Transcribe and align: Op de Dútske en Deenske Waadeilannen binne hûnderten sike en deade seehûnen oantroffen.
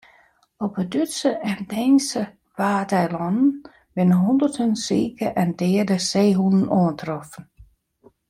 Op 0.57 0.75
de 0.75 0.85
Dútske 0.87 1.29
en 1.49 1.59
Deenske 1.73 2.23
Waadeilannen 2.57 3.51
binne 3.99 4.17
hûnderten 4.23 4.73
sike 4.85 5.27
en 5.41 5.49
deade 5.61 5.97
seehûnen 6.09 6.65
oantroffen. 6.79 7.43